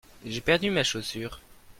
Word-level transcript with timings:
j'ai 0.25 0.41
perdu 0.41 0.71
ma 0.71 0.83
chaussure. 0.83 1.39